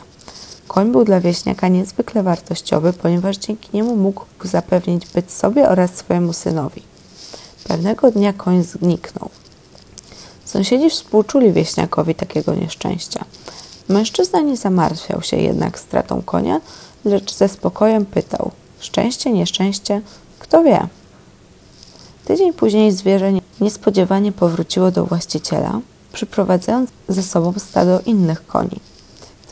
Koń 0.68 0.92
był 0.92 1.04
dla 1.04 1.20
wieśniaka 1.20 1.68
niezwykle 1.68 2.22
wartościowy, 2.22 2.92
ponieważ 2.92 3.36
dzięki 3.36 3.68
niemu 3.74 3.96
mógł 3.96 4.24
zapewnić 4.44 5.06
byt 5.06 5.32
sobie 5.32 5.68
oraz 5.68 5.94
swojemu 5.94 6.32
synowi. 6.32 6.82
Pewnego 7.64 8.10
dnia 8.10 8.32
koń 8.32 8.64
zniknął. 8.64 9.28
Sąsiedzi 10.44 10.90
współczuli 10.90 11.52
wieśniakowi 11.52 12.14
takiego 12.14 12.54
nieszczęścia. 12.54 13.24
Mężczyzna 13.88 14.40
nie 14.40 14.56
zamartwiał 14.56 15.22
się 15.22 15.36
jednak 15.36 15.78
stratą 15.78 16.22
konia, 16.22 16.60
lecz 17.04 17.34
ze 17.34 17.48
spokojem 17.48 18.06
pytał: 18.06 18.50
Szczęście, 18.80 19.32
nieszczęście, 19.32 20.00
kto 20.38 20.62
wie? 20.62 20.86
Tydzień 22.24 22.52
później 22.52 22.92
zwierzę 22.92 23.32
niespodziewanie 23.60 24.32
powróciło 24.32 24.90
do 24.90 25.04
właściciela, 25.04 25.80
przyprowadzając 26.12 26.90
ze 27.08 27.22
sobą 27.22 27.52
stado 27.56 28.00
innych 28.00 28.46
koni. 28.46 28.80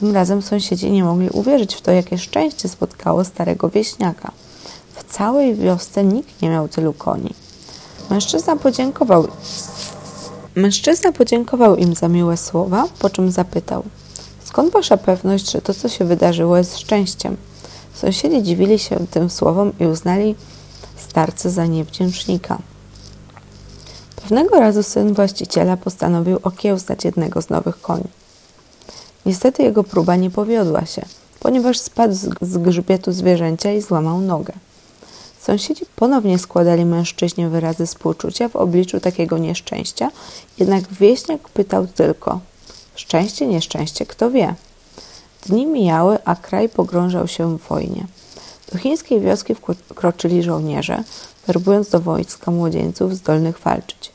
Tym 0.03 0.15
razem 0.15 0.43
sąsiedzi 0.43 0.91
nie 0.91 1.05
mogli 1.05 1.31
uwierzyć 1.31 1.75
w 1.75 1.81
to, 1.81 1.91
jakie 1.91 2.19
szczęście 2.19 2.69
spotkało 2.69 3.25
starego 3.25 3.69
wieśniaka. 3.69 4.33
W 4.95 5.13
całej 5.13 5.55
wiosce 5.55 6.05
nikt 6.05 6.43
nie 6.43 6.51
miał 6.51 6.69
tylu 6.69 6.93
koni. 6.93 7.35
Mężczyzna 8.11 8.57
podziękował. 8.57 9.29
Mężczyzna 10.55 11.13
podziękował 11.13 11.77
im 11.77 11.95
za 11.95 12.09
miłe 12.09 12.37
słowa, 12.37 12.85
po 12.99 13.11
czym 13.11 13.31
zapytał: 13.31 13.83
Skąd 14.45 14.73
wasza 14.73 14.97
pewność, 14.97 15.51
że 15.51 15.61
to, 15.61 15.75
co 15.75 15.89
się 15.89 16.05
wydarzyło, 16.05 16.57
jest 16.57 16.79
szczęściem? 16.79 17.37
Sąsiedzi 17.95 18.43
dziwili 18.43 18.79
się 18.79 19.07
tym 19.11 19.31
słowom 19.31 19.73
i 19.81 19.87
uznali 19.87 20.35
starca 20.97 21.51
za 21.51 21.67
niewdzięcznika. 21.67 22.59
Pewnego 24.23 24.61
razu 24.61 24.83
syn 24.83 25.15
właściciela 25.15 25.77
postanowił 25.77 26.39
okiełznać 26.43 27.05
jednego 27.05 27.43
z 27.43 27.51
nowych 27.51 27.81
koni. 27.81 28.22
Niestety 29.27 29.63
jego 29.63 29.85
próba 29.85 30.17
nie 30.17 30.31
powiodła 30.31 30.87
się, 30.87 31.03
ponieważ 31.41 31.79
spadł 31.79 32.15
z 32.41 32.59
grzbietu 32.59 33.13
zwierzęcia 33.13 33.73
i 33.73 33.83
złamał 33.83 34.21
nogę. 34.21 34.53
Sąsiedzi 35.41 35.85
ponownie 35.97 36.39
składali 36.39 36.85
mężczyźnie 36.85 37.49
wyrazy 37.49 37.87
współczucia 37.87 38.49
w 38.49 38.57
obliczu 38.57 39.01
takiego 39.01 39.39
nieszczęścia, 39.39 40.11
jednak 40.59 40.93
wieśniak 40.93 41.49
pytał 41.49 41.87
tylko: 41.87 42.41
Szczęście, 42.95 43.47
nieszczęście, 43.47 44.07
kto 44.07 44.31
wie? 44.31 44.55
Dni 45.47 45.67
mijały, 45.67 46.19
a 46.25 46.37
kraj 46.37 46.69
pogrążał 46.69 47.29
się 47.29 47.59
w 47.59 47.69
wojnie. 47.69 48.07
Do 48.73 48.79
chińskiej 48.79 49.21
wioski 49.21 49.55
wkroczyli 49.89 50.43
żołnierze, 50.43 51.05
werbując 51.47 51.89
do 51.89 52.01
wojska 52.01 52.51
młodzieńców 52.51 53.17
zdolnych 53.17 53.59
walczyć. 53.59 54.13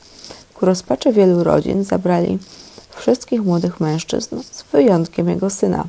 Ku 0.54 0.66
rozpaczy 0.66 1.12
wielu 1.12 1.44
rodzin 1.44 1.84
zabrali 1.84 2.38
wszystkich 2.98 3.42
młodych 3.44 3.80
mężczyzn, 3.80 4.36
z 4.52 4.62
wyjątkiem 4.72 5.28
jego 5.28 5.50
syna, 5.50 5.84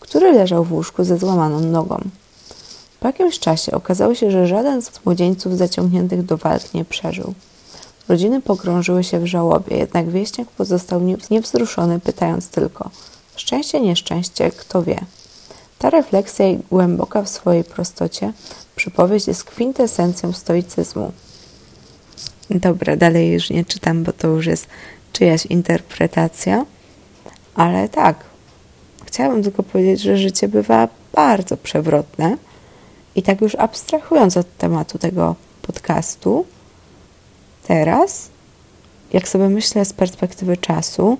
który 0.00 0.32
leżał 0.32 0.64
w 0.64 0.72
łóżku 0.72 1.04
ze 1.04 1.18
złamaną 1.18 1.60
nogą. 1.60 2.00
Po 3.00 3.06
jakimś 3.06 3.38
czasie 3.38 3.72
okazało 3.72 4.14
się, 4.14 4.30
że 4.30 4.46
żaden 4.46 4.82
z 4.82 4.90
młodzieńców 5.04 5.56
zaciągniętych 5.56 6.22
do 6.22 6.36
walk 6.36 6.74
nie 6.74 6.84
przeżył. 6.84 7.34
Rodziny 8.08 8.40
pogrążyły 8.40 9.04
się 9.04 9.20
w 9.20 9.26
żałobie, 9.26 9.76
jednak 9.76 10.10
wieśniak 10.10 10.48
pozostał 10.48 11.00
niewzruszony, 11.30 12.00
pytając 12.00 12.48
tylko: 12.48 12.90
Szczęście, 13.36 13.80
nieszczęście, 13.80 14.50
kto 14.50 14.82
wie? 14.82 15.00
Ta 15.78 15.90
refleksja 15.90 16.46
głęboka 16.70 17.22
w 17.22 17.28
swojej 17.28 17.64
prostocie 17.64 18.32
przypowieść 18.76 19.26
jest 19.26 19.44
kwintesencją 19.44 20.32
stoicyzmu. 20.32 21.12
Dobra, 22.50 22.96
dalej 22.96 23.32
już 23.32 23.50
nie 23.50 23.64
czytam, 23.64 24.04
bo 24.04 24.12
to 24.12 24.28
już 24.28 24.46
jest 24.46 24.66
czyjaś 25.12 25.46
interpretacja, 25.46 26.64
ale 27.54 27.88
tak, 27.88 28.24
chciałabym 29.04 29.42
tylko 29.42 29.62
powiedzieć, 29.62 30.00
że 30.00 30.18
życie 30.18 30.48
bywa 30.48 30.88
bardzo 31.12 31.56
przewrotne 31.56 32.36
i 33.14 33.22
tak 33.22 33.40
już 33.40 33.54
abstrahując 33.54 34.36
od 34.36 34.56
tematu 34.56 34.98
tego 34.98 35.34
podcastu, 35.62 36.46
teraz, 37.66 38.28
jak 39.12 39.28
sobie 39.28 39.48
myślę 39.48 39.84
z 39.84 39.92
perspektywy 39.92 40.56
czasu, 40.56 41.18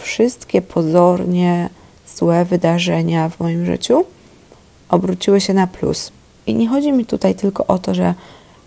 wszystkie 0.00 0.62
pozornie 0.62 1.70
złe 2.16 2.44
wydarzenia 2.44 3.28
w 3.28 3.40
moim 3.40 3.66
życiu 3.66 4.04
obróciły 4.88 5.40
się 5.40 5.54
na 5.54 5.66
plus. 5.66 6.12
I 6.46 6.54
nie 6.54 6.68
chodzi 6.68 6.92
mi 6.92 7.06
tutaj 7.06 7.34
tylko 7.34 7.66
o 7.66 7.78
to, 7.78 7.94
że 7.94 8.14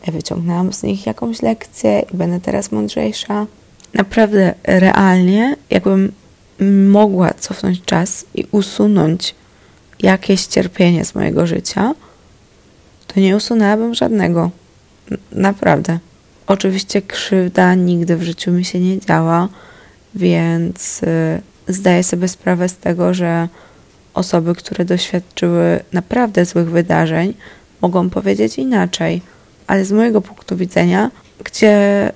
wyciągnęłam 0.08 0.74
z 0.74 0.84
nich 0.84 1.06
jakąś 1.06 1.42
lekcję 1.42 2.00
i 2.14 2.18
będę 2.18 2.40
teraz 2.40 2.72
mądrzejsza. 2.72 3.46
Naprawdę, 3.94 4.54
realnie, 4.64 5.56
jakbym 5.70 6.12
mogła 6.88 7.34
cofnąć 7.34 7.82
czas 7.86 8.26
i 8.36 8.46
usunąć 8.52 9.36
jakieś 10.00 10.46
cierpienie 10.46 11.06
z 11.06 11.16
mojego 11.16 11.48
życia, 11.48 11.94
to 13.08 13.20
nie 13.20 13.36
usunęłabym 13.36 13.94
żadnego. 13.94 14.52
Naprawdę. 15.32 16.00
Oczywiście 16.48 17.02
krzywda 17.02 17.76
nigdy 17.76 18.18
w 18.18 18.24
życiu 18.24 18.52
mi 18.52 18.66
się 18.66 18.80
nie 18.80 19.00
działa, 19.00 19.50
więc 20.16 21.04
y, 21.04 21.42
zdaję 21.68 22.04
sobie 22.04 22.28
sprawę 22.28 22.70
z 22.70 22.78
tego, 22.78 23.14
że 23.14 23.48
osoby, 24.14 24.56
które 24.56 24.86
doświadczyły 24.86 25.80
naprawdę 25.94 26.46
złych 26.46 26.70
wydarzeń, 26.70 27.34
mogą 27.82 28.10
powiedzieć 28.10 28.58
inaczej, 28.58 29.22
ale 29.68 29.86
z 29.86 29.92
mojego 29.92 30.22
punktu 30.22 30.58
widzenia, 30.58 31.12
gdzie 31.44 32.12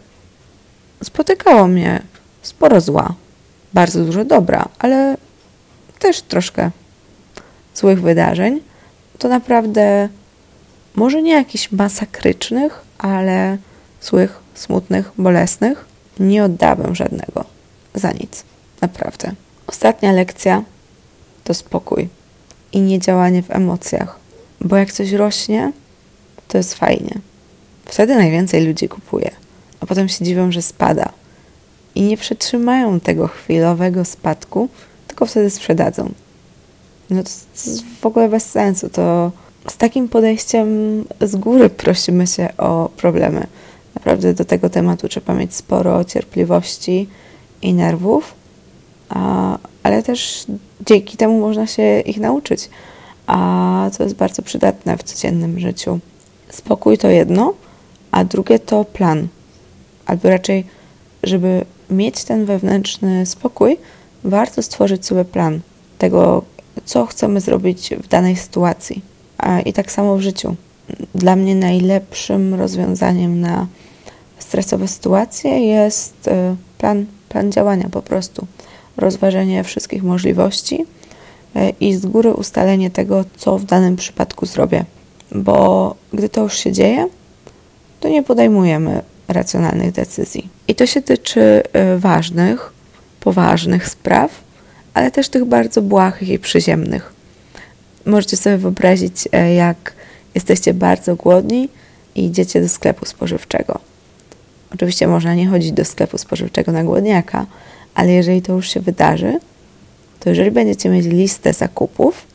spotykało 1.06 1.68
mnie 1.68 2.02
sporo 2.42 2.82
zła, 2.82 3.16
bardzo 3.74 4.06
dużo 4.06 4.26
dobra, 4.26 4.66
ale 4.80 5.18
też 6.00 6.22
troszkę 6.22 6.72
złych 7.76 8.02
wydarzeń, 8.02 8.62
to 9.18 9.28
naprawdę 9.28 10.10
może 10.96 11.22
nie 11.22 11.32
jakichś 11.32 11.72
masakrycznych, 11.72 12.82
ale 12.98 13.58
złych, 14.02 14.40
smutnych, 14.54 15.12
bolesnych, 15.18 15.86
nie 16.20 16.44
oddałabym 16.44 16.96
żadnego 16.96 17.46
za 17.94 18.12
nic. 18.12 18.44
Naprawdę. 18.82 19.32
Ostatnia 19.68 20.12
lekcja 20.12 20.64
to 21.44 21.54
spokój 21.54 22.10
i 22.72 22.82
nie 22.82 23.00
działanie 23.00 23.44
w 23.44 23.52
emocjach, 23.52 24.20
bo 24.62 24.76
jak 24.76 24.92
coś 24.92 25.12
rośnie, 25.12 25.72
to 26.48 26.58
jest 26.58 26.74
fajnie. 26.74 27.20
Wtedy 27.86 28.16
najwięcej 28.16 28.68
ludzi 28.68 28.90
kupuje, 28.90 29.32
a 29.86 29.88
potem 29.88 30.10
się 30.10 30.26
dziwią, 30.26 30.52
że 30.52 30.62
spada. 30.62 31.10
I 31.96 32.02
nie 32.02 32.18
przetrzymają 32.18 33.00
tego 33.00 33.28
chwilowego 33.28 34.06
spadku, 34.06 34.70
tylko 35.08 35.26
wtedy 35.26 35.50
sprzedadzą. 35.50 36.12
No 37.10 37.24
to, 37.24 37.30
to 37.30 37.70
jest 37.70 37.86
w 38.02 38.06
ogóle 38.06 38.30
bez 38.30 38.46
sensu. 38.46 38.90
To 38.90 39.32
z 39.70 39.78
takim 39.78 40.10
podejściem 40.10 40.68
z 41.22 41.36
góry 41.36 41.70
prosimy 41.84 42.28
się 42.28 42.50
o 42.58 42.90
problemy. 42.98 43.48
Naprawdę 43.96 44.34
do 44.34 44.46
tego 44.46 44.70
tematu 44.70 45.08
trzeba 45.08 45.34
mieć 45.34 45.56
sporo 45.56 46.04
cierpliwości 46.04 47.08
i 47.62 47.74
nerwów, 47.74 48.34
a, 49.10 49.58
ale 49.84 50.04
też 50.04 50.46
dzięki 50.86 51.18
temu 51.18 51.40
można 51.40 51.68
się 51.68 52.00
ich 52.00 52.18
nauczyć, 52.20 52.70
a 53.28 53.90
to 53.98 54.04
jest 54.04 54.16
bardzo 54.16 54.42
przydatne 54.42 54.98
w 54.98 55.04
codziennym 55.04 55.60
życiu. 55.60 56.00
Spokój 56.50 56.98
to 56.98 57.10
jedno, 57.10 57.54
a 58.12 58.24
drugie 58.24 58.60
to 58.60 58.86
plan, 58.86 59.28
albo 60.06 60.30
raczej, 60.30 60.64
żeby 61.24 61.66
mieć 61.90 62.24
ten 62.24 62.46
wewnętrzny 62.46 63.26
spokój, 63.26 63.78
warto 64.24 64.62
stworzyć 64.62 65.06
sobie 65.06 65.26
plan 65.26 65.60
tego, 65.98 66.44
co 66.86 67.06
chcemy 67.06 67.42
zrobić 67.42 67.90
w 68.04 68.08
danej 68.08 68.36
sytuacji. 68.36 69.02
I 69.66 69.74
tak 69.74 69.92
samo 69.92 70.18
w 70.18 70.22
życiu. 70.22 70.56
Dla 71.16 71.36
mnie 71.36 71.56
najlepszym 71.56 72.54
rozwiązaniem 72.54 73.42
na 73.42 73.68
stresowe 74.40 74.88
sytuacje 74.88 75.60
jest 75.60 76.28
y, 76.28 76.32
plan, 76.78 77.06
plan 77.30 77.52
działania 77.52 77.90
po 77.92 78.02
prostu. 78.02 78.48
Rozważenie 78.98 79.64
wszystkich 79.64 80.04
możliwości 80.04 80.86
y, 81.56 81.74
i 81.80 81.94
z 81.96 82.06
góry 82.06 82.34
ustalenie 82.34 82.92
tego, 82.92 83.26
co 83.38 83.58
w 83.58 83.64
danym 83.64 83.96
przypadku 83.96 84.46
zrobię. 84.46 84.86
Bo 85.32 85.96
gdy 86.14 86.30
to 86.30 86.44
już 86.44 86.58
się 86.58 86.72
dzieje, 86.72 87.08
to 88.00 88.10
nie 88.10 88.24
podejmujemy 88.24 89.02
racjonalnych 89.28 89.92
decyzji. 89.92 90.50
I 90.68 90.76
to 90.76 90.86
się 90.86 91.02
tyczy 91.02 91.64
y, 91.96 92.00
ważnych, 92.00 92.74
poważnych 93.20 93.88
spraw, 93.88 94.32
ale 94.94 95.12
też 95.12 95.30
tych 95.30 95.46
bardzo 95.46 95.82
błahych 95.82 96.30
i 96.30 96.40
przyziemnych. 96.40 97.14
Możecie 98.06 98.38
sobie 98.38 98.58
wyobrazić, 98.58 99.28
e, 99.32 99.54
jak 99.54 99.94
jesteście 100.36 100.74
bardzo 100.74 101.16
głodni 101.16 101.70
i 102.16 102.26
idziecie 102.26 102.62
do 102.62 102.70
sklepu 102.70 103.06
spożywczego. 103.06 103.80
Oczywiście 104.74 105.08
można 105.08 105.36
nie 105.36 105.48
chodzić 105.48 105.72
do 105.72 105.86
sklepu 105.86 106.18
spożywczego 106.18 106.72
na 106.72 106.84
głodniaka, 106.84 107.46
ale 107.96 108.12
jeżeli 108.12 108.42
to 108.42 108.54
już 108.54 108.70
się 108.70 108.80
wydarzy, 108.80 109.40
to 110.20 110.30
jeżeli 110.30 110.52
będziecie 110.52 110.90
mieć 110.90 111.06
listę 111.06 111.54
zakupów, 111.54 112.26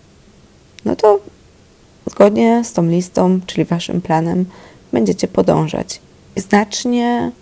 no 0.84 0.96
to 0.96 1.20
zgodnie 2.10 2.64
z 2.64 2.72
tą 2.72 2.86
listą, 2.86 3.40
czyli 3.46 3.64
waszym 3.64 4.00
planem, 4.00 4.44
będziecie 4.92 5.28
podążać. 5.28 6.00
Znacznie 6.40 7.32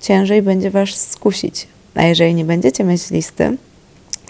ciężej 0.00 0.42
będzie 0.42 0.70
was 0.70 1.10
skusić. 1.10 1.66
A 1.94 2.02
jeżeli 2.02 2.34
nie 2.34 2.44
będziecie 2.44 2.84
mieć 2.84 3.10
listy, 3.10 3.56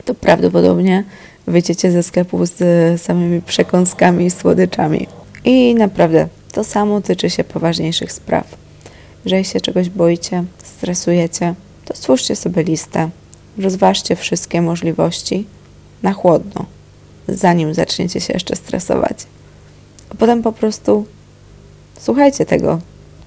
to 0.05 0.15
prawdopodobnie 0.15 1.05
wyjdziecie 1.47 1.91
ze 1.93 2.03
sklepu 2.03 2.47
z 2.47 3.03
samymi 3.03 3.43
przekąskami 3.43 4.27
i 4.27 4.31
słodyczami. 4.31 5.07
I 5.45 5.75
naprawdę 5.75 6.29
to 6.53 6.65
samo 6.65 7.01
tyczy 7.01 7.31
się 7.31 7.45
poważniejszych 7.45 8.13
spraw. 8.13 8.57
Jeżeli 9.25 9.45
się 9.45 9.61
czegoś 9.61 9.89
boicie, 9.89 10.45
stresujecie, 10.65 11.55
to 11.85 11.97
stwórzcie 11.97 12.37
sobie 12.37 12.63
listę. 12.63 13.11
Rozważcie 13.59 14.17
wszystkie 14.17 14.63
możliwości 14.63 15.47
na 16.03 16.13
chłodno, 16.13 16.67
zanim 17.29 17.75
zaczniecie 17.75 18.21
się 18.21 18.33
jeszcze 18.33 18.57
stresować. 18.57 19.19
A 20.11 20.15
potem 20.15 20.43
po 20.43 20.53
prostu 20.53 21.05
słuchajcie 22.01 22.47
tego, 22.47 22.79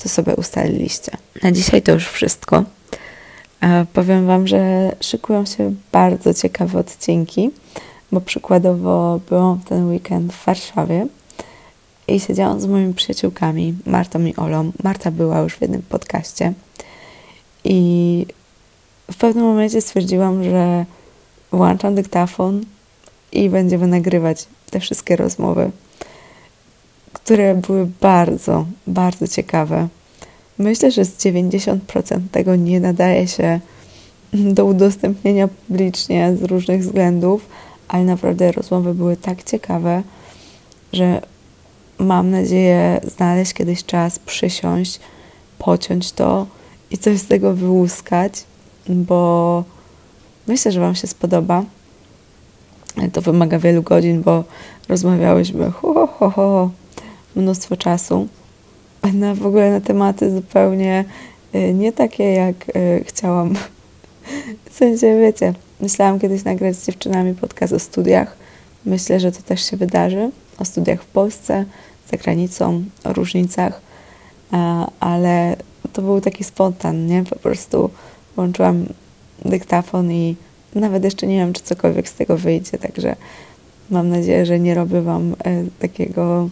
co 0.04 0.10
sobie 0.10 0.36
ustaliliście. 0.36 1.18
Na 1.44 1.52
dzisiaj 1.52 1.82
to 1.82 1.92
już 1.92 2.08
wszystko. 2.08 2.63
Powiem 3.94 4.28
Wam, 4.28 4.48
że 4.48 4.92
szykują 5.02 5.46
się 5.46 5.74
bardzo 5.92 6.34
ciekawe 6.34 6.80
odcinki, 6.80 7.52
bo 8.12 8.22
przykładowo 8.22 9.20
byłam 9.30 9.58
w 9.58 9.66
ten 9.66 9.89
weekend 9.89 10.34
w 10.34 10.46
Warszawie 10.46 11.08
i 12.08 12.20
siedziałam 12.20 12.62
z 12.62 12.66
moimi 12.66 12.94
przyjaciółkami, 12.94 13.76
Martą 13.86 14.26
i 14.26 14.36
Olą. 14.36 14.72
Marta 14.84 15.12
była 15.12 15.39
już 15.39 15.54
w 15.54 15.62
jednym 15.62 15.82
podcaście 15.82 16.54
i 17.63 18.26
w 19.12 19.18
pewnym 19.18 19.46
momencie 19.46 19.82
stwierdziłam, 19.82 20.44
że 20.44 20.86
włączam 21.52 21.96
dyktafon 21.96 22.66
i 23.32 23.50
będziemy 23.50 23.88
nagrywać 23.88 24.46
te 24.70 24.80
wszystkie 24.80 25.16
rozmowy, 25.16 25.72
które 27.13 27.56
były 27.56 27.88
bardzo, 28.02 28.65
bardzo 28.88 29.28
ciekawe. 29.28 29.88
Myślę, 30.58 30.91
że 30.91 31.06
z 31.06 31.17
90% 31.17 31.78
tego 32.32 32.56
nie 32.56 32.80
nadaje 32.80 33.28
się 33.28 33.60
do 34.34 34.65
udostępnienia 34.65 35.47
publicznie 35.47 36.36
z 36.38 36.43
różnych 36.43 36.82
względów, 36.82 37.49
ale 37.88 38.04
naprawdę 38.04 38.52
rozmowy 38.52 38.93
były 38.93 39.17
tak 39.17 39.43
ciekawe, 39.43 40.04
że 40.93 41.21
mam 41.97 42.32
nadzieję 42.32 43.02
znaleźć 43.15 43.54
kiedyś 43.54 43.86
czas, 43.86 44.19
przysiąść, 44.19 44.99
pociąć 45.60 46.12
to 46.12 46.47
i 46.91 46.97
coś 46.97 47.19
z 47.19 47.26
tego 47.26 47.54
wyłuskać, 47.54 48.43
bo 48.89 49.63
myślę, 50.47 50.71
że 50.71 50.80
Wam 50.80 50.95
się 50.95 51.08
spodoba. 51.08 51.63
To 53.13 53.21
wymaga 53.21 53.60
wielu 53.60 53.84
godzin, 53.84 54.21
bo 54.21 54.43
rozmawiałyśmy 54.89 55.71
ho, 55.71 56.08
ho, 56.08 56.30
ho, 56.30 56.69
mnóstwo 57.36 57.78
czasu 57.78 58.28
na 59.13 59.36
w 59.36 59.46
ogóle 59.46 59.72
na 59.72 59.82
tematy 59.82 60.32
zupełnie 60.32 61.06
y, 61.56 61.74
nie 61.74 61.91
takie, 61.91 62.24
jak 62.24 62.56
y, 62.76 63.04
chciałam. 63.08 63.54
W 64.69 64.76
sensie, 64.76 65.19
wiecie, 65.19 65.54
myślałam 65.82 66.19
kiedyś 66.19 66.43
nagrać 66.43 66.76
z 66.76 66.86
dziewczynami 66.86 67.36
podcast 67.36 67.74
o 67.74 67.80
studiach. 67.80 68.36
Myślę, 68.86 69.19
że 69.19 69.32
to 69.32 69.41
też 69.41 69.69
się 69.69 69.78
wydarzy. 69.78 70.32
O 70.60 70.65
studiach 70.65 71.04
w 71.04 71.06
Polsce, 71.06 71.65
za 72.12 72.17
granicą, 72.17 72.84
o 73.04 73.13
różnicach, 73.13 73.82
ale 75.00 75.56
to 75.93 76.02
był 76.02 76.22
taki 76.22 76.43
spontan, 76.43 77.08
nie? 77.08 77.24
Po 77.24 77.36
prostu 77.36 77.89
włączyłam 78.36 78.86
dyktafon 79.46 80.12
i 80.12 80.36
nawet 80.76 81.04
jeszcze 81.04 81.28
nie 81.28 81.38
wiem, 81.38 81.54
czy 81.54 81.62
cokolwiek 81.62 82.10
z 82.10 82.13
tego 82.13 82.38
wyjdzie, 82.38 82.78
także 82.78 83.15
mam 83.89 84.10
nadzieję, 84.10 84.46
że 84.46 84.60
nie 84.60 84.76
robię 84.76 85.02
Wam 85.02 85.36
e, 85.43 85.63
takiego 85.80 86.50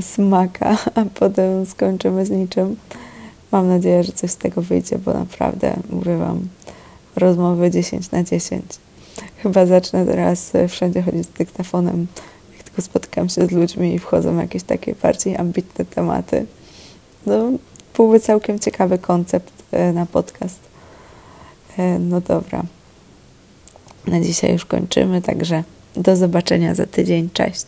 smaka, 0.00 0.78
a 0.94 1.04
potem 1.14 1.66
skończymy 1.66 2.26
z 2.26 2.30
niczym. 2.30 2.76
Mam 3.52 3.68
nadzieję, 3.68 4.04
że 4.04 4.12
coś 4.12 4.30
z 4.30 4.36
tego 4.36 4.62
wyjdzie, 4.62 4.98
bo 4.98 5.12
naprawdę 5.12 5.76
używam 6.00 6.48
rozmowy 7.16 7.70
10 7.70 8.10
na 8.10 8.22
10. 8.22 8.64
Chyba 9.36 9.66
zacznę 9.66 10.06
teraz 10.06 10.54
e, 10.54 10.68
wszędzie 10.68 11.02
chodzić 11.02 11.26
z 11.26 11.28
dyktafonem, 11.28 12.06
jak 12.56 12.62
tylko 12.62 12.82
spotykam 12.82 13.28
się 13.28 13.46
z 13.46 13.50
ludźmi 13.50 13.94
i 13.94 13.98
wchodzą 13.98 14.36
jakieś 14.36 14.62
takie 14.62 14.94
bardziej 14.94 15.36
ambitne 15.36 15.84
tematy. 15.84 16.46
No, 17.26 17.50
byłby 17.96 18.20
całkiem 18.20 18.58
ciekawy 18.58 18.98
koncept 18.98 19.52
e, 19.72 19.92
na 19.92 20.06
podcast. 20.06 20.60
E, 21.78 21.98
no 21.98 22.20
dobra. 22.20 22.62
Na 24.06 24.20
dzisiaj 24.20 24.52
już 24.52 24.64
kończymy, 24.64 25.22
także 25.22 25.64
do 25.96 26.16
zobaczenia 26.16 26.74
za 26.74 26.86
tydzień. 26.86 27.30
Cześć. 27.32 27.66